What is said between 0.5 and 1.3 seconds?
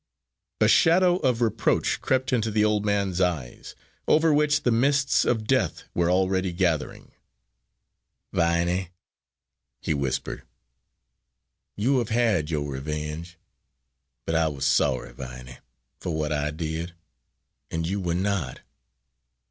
A shadow